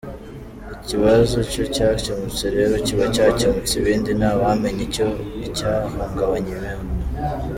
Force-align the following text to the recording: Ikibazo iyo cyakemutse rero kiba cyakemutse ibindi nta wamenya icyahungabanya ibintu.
Ikibazo 0.75 1.35
iyo 1.51 1.65
cyakemutse 1.75 2.45
rero 2.55 2.73
kiba 2.85 3.05
cyakemutse 3.15 3.73
ibindi 3.81 4.09
nta 4.19 4.31
wamenya 4.41 4.81
icyahungabanya 5.49 6.51
ibintu. 6.57 6.87